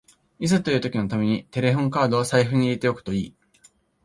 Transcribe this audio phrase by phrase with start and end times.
[0.39, 3.35] いざという時のためにテレホンカードを財布に入れておくといい